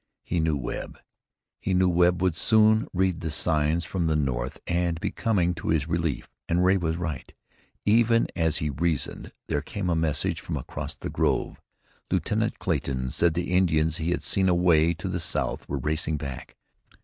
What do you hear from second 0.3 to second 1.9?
knew Webb. He knew